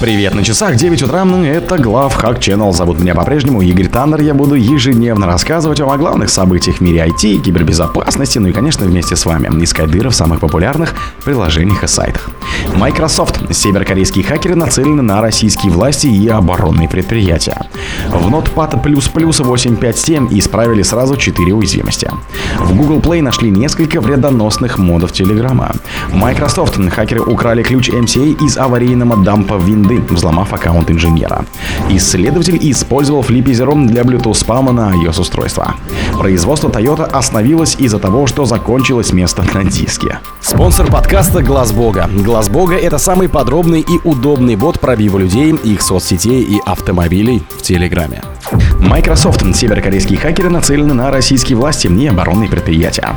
[0.00, 2.72] Привет на часах, 9 утра, это Глав Хак Channel.
[2.72, 4.22] Зовут меня по-прежнему Игорь Таннер.
[4.22, 8.86] Я буду ежедневно рассказывать вам о главных событиях в мире IT, кибербезопасности, ну и, конечно,
[8.86, 12.30] вместе с вами искать дыры в самых популярных приложениях и сайтах.
[12.76, 13.54] Microsoft.
[13.54, 17.66] Северокорейские хакеры нацелены на российские власти и оборонные предприятия.
[18.08, 22.10] В Notepad++ 8.5.7 исправили сразу 4 уязвимости.
[22.58, 25.72] В Google Play нашли несколько вредоносных модов Телеграма.
[26.12, 26.78] Microsoft.
[26.90, 29.58] Хакеры украли ключ MCA из аварийного дампа
[29.90, 31.44] команды, взломав аккаунт инженера.
[31.90, 35.74] Исследователь использовал флипизером для Bluetooth спама на iOS-устройство.
[36.18, 40.18] Производство Toyota остановилось из-за того, что закончилось место на диске.
[40.40, 42.08] Спонсор подкаста Глаз Бога.
[42.24, 47.62] Глаз Бога это самый подробный и удобный бот пробива людей, их соцсетей и автомобилей в
[47.62, 48.22] Телеграме.
[48.78, 49.44] Microsoft.
[49.54, 53.16] Северокорейские хакеры нацелены на российские власти и оборонные предприятия.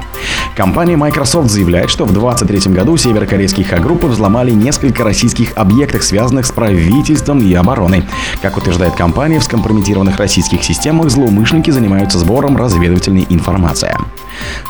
[0.55, 6.51] Компания Microsoft заявляет, что в 2023 году северокорейские хак-группы взломали несколько российских объектов, связанных с
[6.51, 8.03] правительством и обороной.
[8.41, 13.95] Как утверждает компания, в скомпрометированных российских системах злоумышленники занимаются сбором разведывательной информации.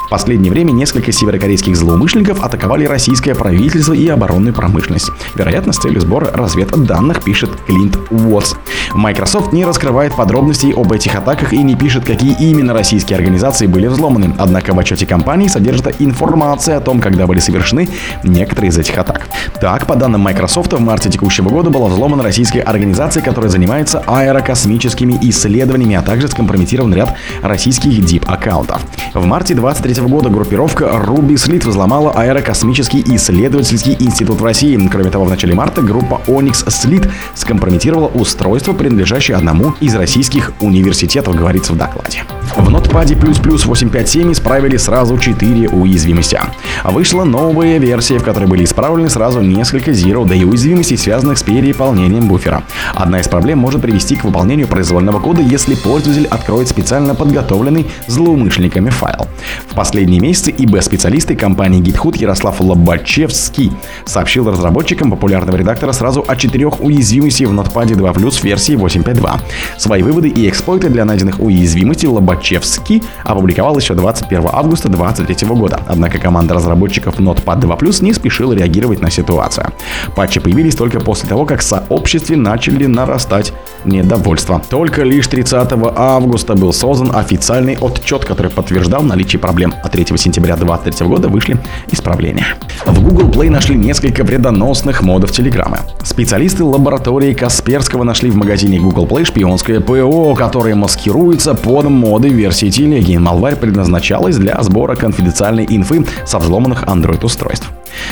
[0.05, 5.12] В последнее время несколько северокорейских злоумышленников атаковали российское правительство и оборонную промышленность.
[5.36, 8.56] Вероятно, с целью сбора разведданных, пишет Клинт Уотс.
[8.94, 13.88] Microsoft не раскрывает подробностей об этих атаках и не пишет, какие именно российские организации были
[13.88, 14.36] взломаны.
[14.38, 17.90] Однако в отчете компании содержится информация о том, когда были совершены
[18.23, 19.28] некоторые из этих атак.
[19.60, 25.17] Так, по данным Microsoft, в марте текущего года была взломана российская организация, которая занимается аэрокосмическими
[25.22, 28.82] исследованиями, а также скомпрометирован ряд российских DIP-аккаунтов.
[29.14, 34.80] В марте 2023 года группировка Ruby Slit взломала аэрокосмический исследовательский институт в России.
[34.91, 41.36] Кроме того, в начале марта группа Onyx Slit скомпрометировала устройство, принадлежащее одному из российских университетов,
[41.36, 42.23] говорится в докладе.
[42.55, 46.39] В Notepad++ 8.5.7 исправили сразу 4 уязвимости.
[46.83, 52.27] Вышла новая версия, в которой были исправлены сразу несколько Zero Day уязвимостей, связанных с переполнением
[52.27, 52.64] буфера.
[52.94, 58.89] Одна из проблем может привести к выполнению произвольного кода, если пользователь откроет специально подготовленный злоумышленниками
[58.89, 59.27] файл.
[59.70, 63.71] В последние месяцы ИБ-специалисты компании GitHub Ярослав Лобачевский
[64.05, 68.14] сообщил разработчикам популярного редактора сразу о четырех уязвимостях в Notepad 2
[68.44, 69.39] версии 8.5.2.
[69.77, 75.80] Свои выводы и эксплойты для найденных уязвимостей Лобачевский опубликовал еще 21 августа 2023 года.
[75.88, 79.67] Однако команда разработчиков Notepad 2 не спешила реагировать на ситуацию.
[80.16, 83.54] Патчи появились только после того, как в сообществе начали нарастать
[83.86, 84.61] недовольство.
[84.70, 89.73] Только лишь 30 августа был создан официальный отчет, который подтверждал наличие проблем.
[89.83, 91.58] А 3 сентября 2023 года вышли
[91.92, 92.48] исправления.
[92.86, 95.80] В Google Play нашли несколько вредоносных модов Телеграма.
[96.04, 102.70] Специалисты лаборатории Касперского нашли в магазине Google Play шпионское ПО, которое маскируется под моды версии
[102.70, 103.17] телеги.
[103.17, 107.70] Малварь предназначалась для сбора конфиденциальной инфы со взломанных Android-устройств.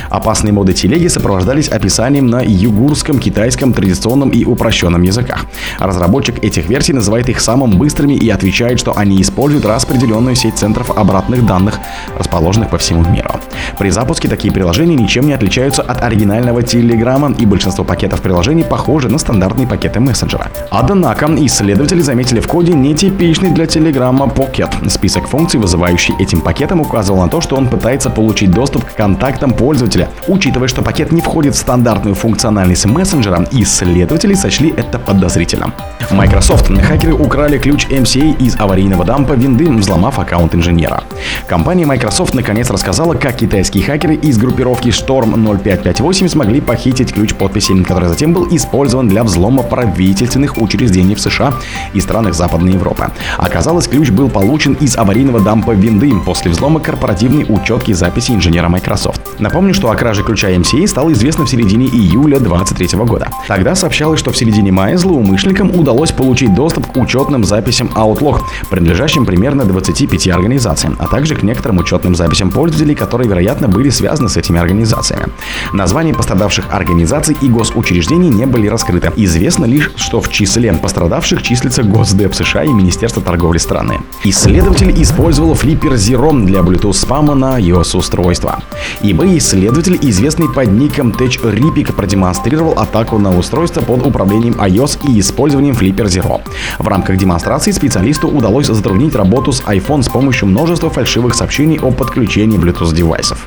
[0.10, 5.46] Опасные моды телеги сопровождались описанием на югурском, китайском, традиционном и упрощенном языках.
[5.80, 10.92] Разработчик этих версий называет их самым быстрыми и отвечает, что они используют распределенную сеть центров
[10.98, 11.80] обратных данных,
[12.18, 13.32] расположенных по всему миру.
[13.78, 19.10] При запуске такие приложения ничем не отличаются от оригинального Телеграма, и большинство пакетов приложений похожи
[19.10, 20.52] на стандартные пакеты мессенджера.
[20.70, 24.90] Однако, исследователи заметили в коде нетипичный для Телеграма Pocket.
[24.90, 29.52] Список функций, вызывающий этим пакетом, указывал на то, что он пытается получить доступ к контактам
[29.72, 30.10] пользователя.
[30.28, 35.74] Учитывая, что пакет не входит в стандартную функциональность мессенджера, исследователи сочли это подозрительным.
[36.12, 36.70] Microsoft.
[36.82, 41.06] Хакеры украли ключ MCA из аварийного дампа винды, взломав аккаунт инженера.
[41.48, 47.82] Компания Microsoft наконец рассказала, как китайские хакеры из группировки Storm 0558 смогли похитить ключ подписи,
[47.84, 51.54] который затем был использован для взлома правительственных учреждений в США
[51.94, 53.10] и странах Западной Европы.
[53.38, 59.22] Оказалось, ключ был получен из аварийного дампа винды после взлома корпоративной учетки записи инженера Microsoft.
[59.40, 63.30] Напомню, что о краже ключа MCA стало известно в середине июля 2023 года.
[63.48, 69.26] Тогда сообщалось, что в середине мая злоумышленникам удалось получить доступ к учетным записям Outlook, принадлежащим
[69.26, 74.38] примерно 25 организациям, а также к некоторым учетным записям пользователей, которые, вероятно, были связаны с
[74.38, 75.28] этими организациями.
[75.74, 79.12] Названия пострадавших организаций и госучреждений не были раскрыты.
[79.16, 84.00] Известно лишь, что в числе пострадавших числится Госдеп США и Министерство торговли страны.
[84.24, 88.64] Исследователь использовал Flipper Zero для Bluetooth спама на iOS-устройства.
[89.02, 95.20] eBay исследователь, известный под ником Tech Ripik, продемонстрировал атаку на устройство под управлением iOS и
[95.20, 96.42] использованием Flipper Zero.
[96.80, 101.92] В рамках демонстрации специалисту удалось затруднить работу с iPhone с помощью множества фальшивых сообщений о
[101.92, 103.46] подключении Bluetooth девайсов.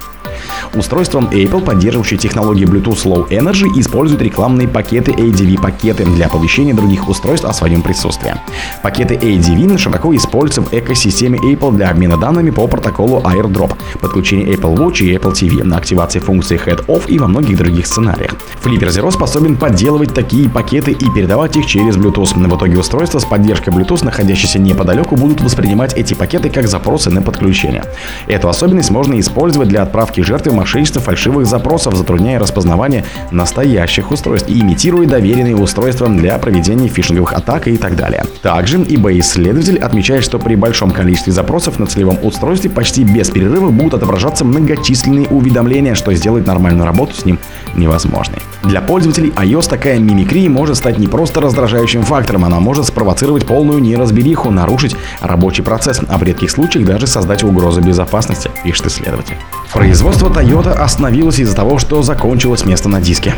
[0.75, 7.46] Устройства Apple, поддерживающие технологии Bluetooth Low Energy, используют рекламные пакеты ADV-пакеты для оповещения других устройств
[7.46, 8.35] о своем присутствии.
[8.82, 14.76] Пакеты ADV широко используются в экосистеме Apple для обмена данными по протоколу AirDrop, подключения Apple
[14.76, 18.32] Watch и Apple TV, на активации функции Head-Off и во многих других сценариях.
[18.62, 22.35] Flipper Zero способен подделывать такие пакеты и передавать их через Bluetooth.
[22.35, 27.23] В итоге устройства с поддержкой Bluetooth, находящиеся неподалеку, будут воспринимать эти пакеты как запросы на
[27.23, 27.85] подключение.
[28.26, 34.61] Эту особенность можно использовать для отправки жертвы мошенничества фальшивых запросов, затрудняя распознавание настоящих устройств и
[34.61, 38.25] имитируя доверенные устройства для проведения фишинговых атак и так далее.
[38.43, 43.95] Также eBay-исследователь отмечает, что при большом количестве запросов на целевом устройстве почти без перерыва будут
[43.95, 47.39] отображаться многочисленные уведомления, что сделает нормальную работу с ним
[47.77, 48.39] невозможной.
[48.65, 53.79] Для пользователей iOS такая мимикрия может стать не просто раздражающим фактором, она может спровоцировать полную
[53.79, 59.37] неразбериху, нарушить рабочий процесс, а в редких случаях даже создать угрозу безопасности, пишет исследователь.
[59.72, 63.34] Производство Toyota остановилось из-за того, что закончилось место на диске.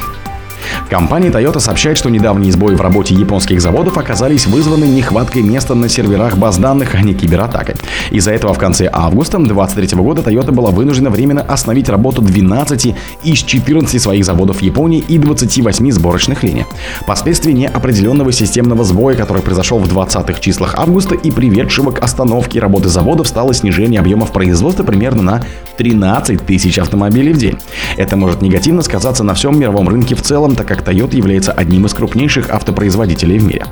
[0.91, 5.89] Компания Toyota сообщает, что недавние сбои в работе японских заводов оказались вызваны нехваткой места на
[5.89, 7.77] серверах баз данных, а не кибератакой.
[8.11, 13.39] Из-за этого в конце августа 2023 года Toyota была вынуждена временно остановить работу 12 из
[13.39, 16.67] 14 своих заводов в Японии и 28 сборочных линий.
[17.07, 22.89] Последствия неопределенного системного сбоя, который произошел в 20-х числах августа и приведшего к остановке работы
[22.89, 25.43] заводов, стало снижение объемов производства примерно на
[25.77, 27.59] 13 тысяч автомобилей в день.
[27.97, 31.87] Это может негативно сказаться на всем мировом рынке в целом, так как Toyota является одним
[31.87, 33.67] из крупнейших автопроизводителей в мире.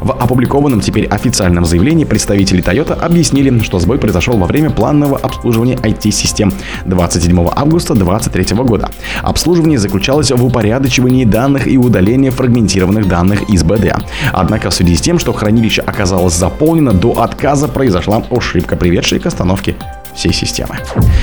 [0.00, 5.76] В опубликованном теперь официальном заявлении представители Toyota объяснили, что сбой произошел во время планового обслуживания
[5.76, 6.52] IT-систем
[6.86, 8.90] 27 августа 2023 года.
[9.22, 13.94] Обслуживание заключалось в упорядочивании данных и удалении фрагментированных данных из БД.
[14.32, 19.26] Однако в связи с тем, что хранилище оказалось заполнено до отказа, произошла ошибка, приведшая к
[19.26, 19.76] остановке
[20.14, 20.76] всей системы.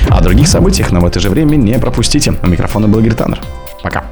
[0.08, 2.34] О других событиях, но в это же время не пропустите.
[2.42, 3.40] У микрофона был Гританер.
[3.82, 4.04] Пока.